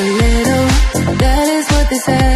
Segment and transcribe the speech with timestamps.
[0.00, 0.66] a little.
[1.16, 2.29] That is what they said.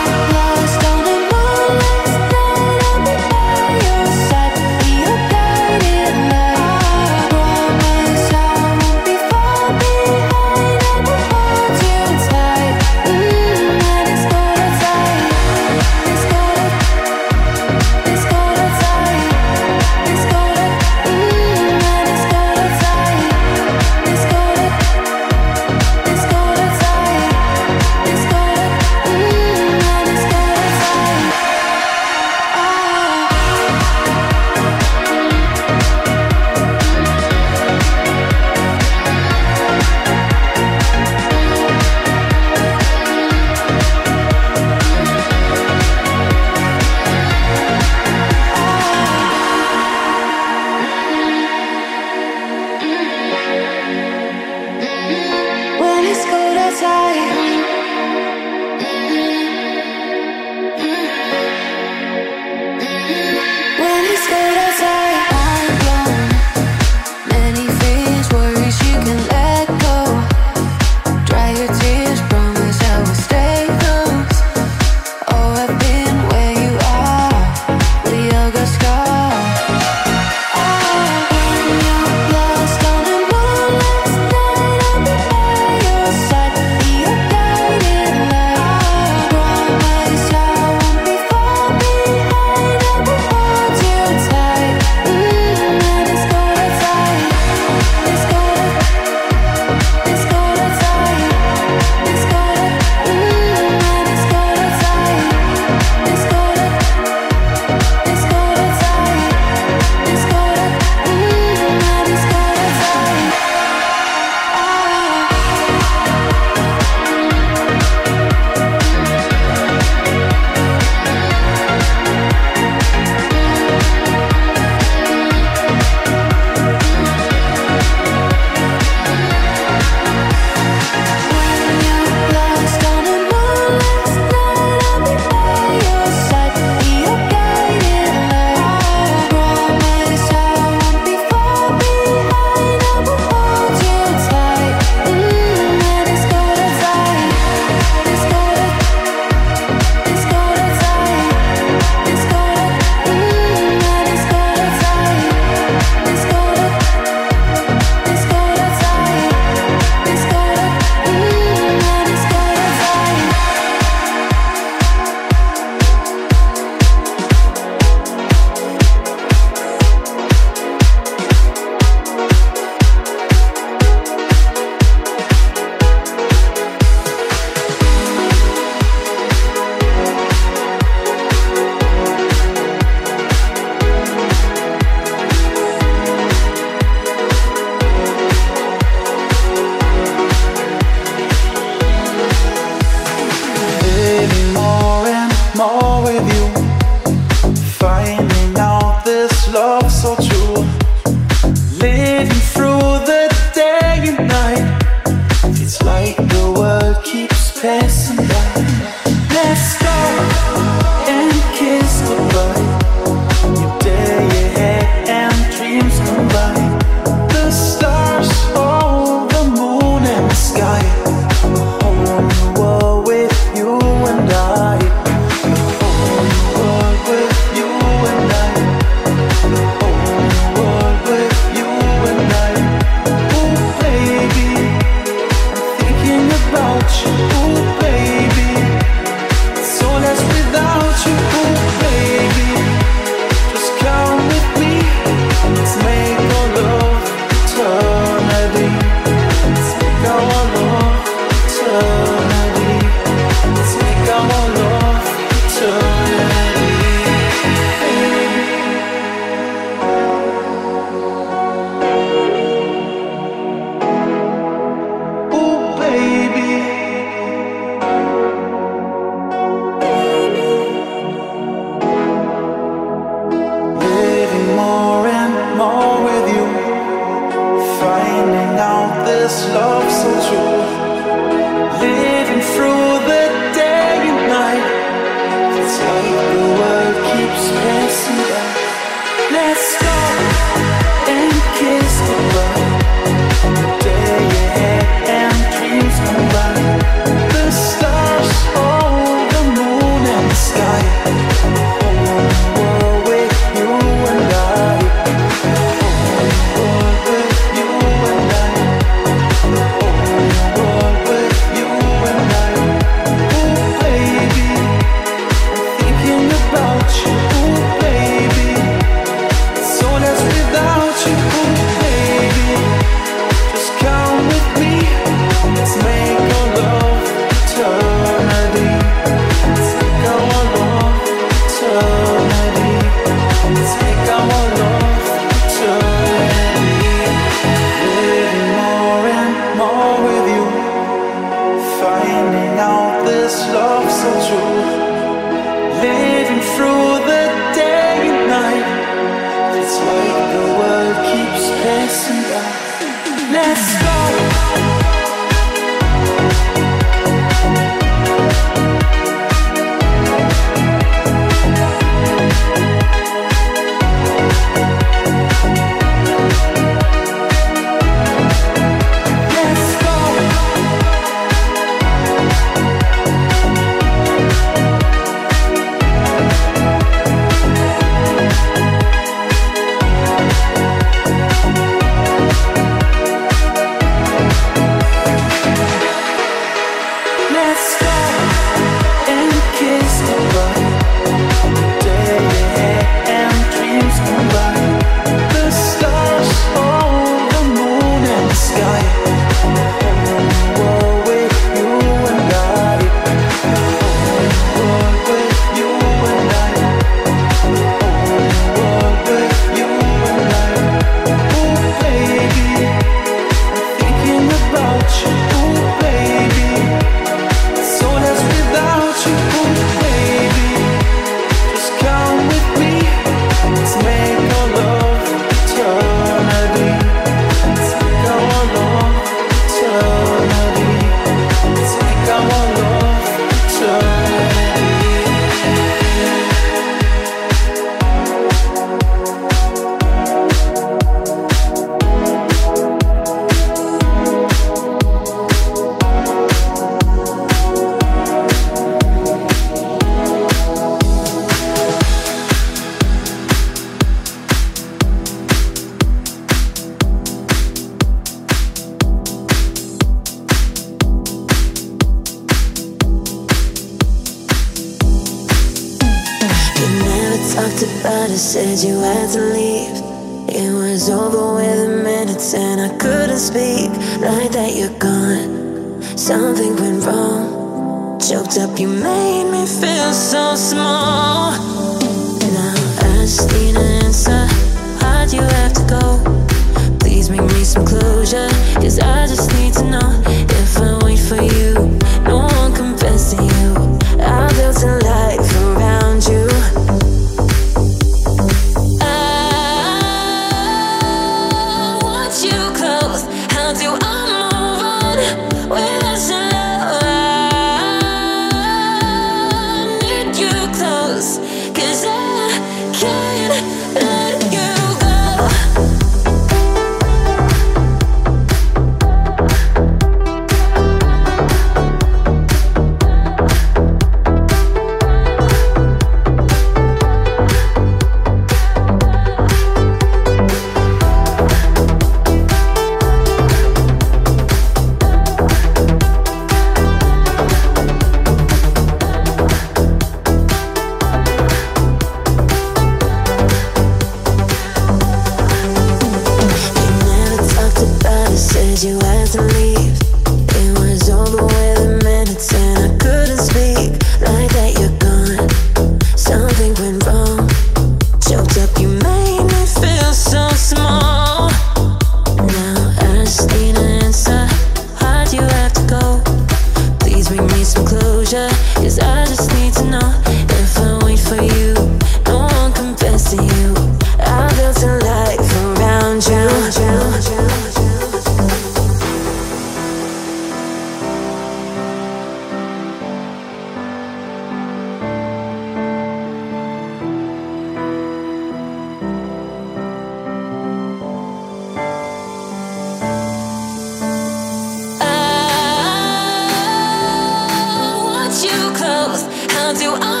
[599.53, 600.00] do I